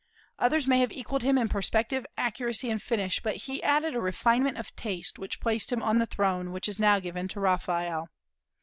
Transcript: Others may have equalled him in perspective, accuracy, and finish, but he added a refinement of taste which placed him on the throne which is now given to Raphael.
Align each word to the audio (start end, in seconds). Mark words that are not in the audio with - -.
Others 0.39 0.65
may 0.65 0.79
have 0.79 0.91
equalled 0.91 1.21
him 1.21 1.37
in 1.37 1.47
perspective, 1.47 2.07
accuracy, 2.17 2.71
and 2.71 2.81
finish, 2.81 3.19
but 3.21 3.35
he 3.35 3.61
added 3.61 3.93
a 3.93 4.01
refinement 4.01 4.57
of 4.57 4.75
taste 4.75 5.19
which 5.19 5.39
placed 5.39 5.71
him 5.71 5.83
on 5.83 5.99
the 5.99 6.07
throne 6.07 6.51
which 6.51 6.67
is 6.67 6.79
now 6.79 6.97
given 6.99 7.27
to 7.27 7.39
Raphael. 7.39 8.09